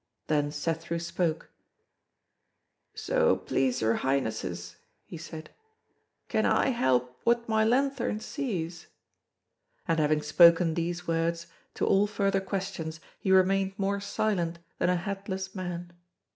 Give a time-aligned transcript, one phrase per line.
[0.25, 1.51] Then Cethru spoke:
[2.95, 5.51] "So please your Highnesses," he said,
[6.27, 8.87] "can I help what my lanthorn sees?"
[9.87, 11.45] And having spoken these words,
[11.75, 15.93] to all further questions he remained more silent than a headless man.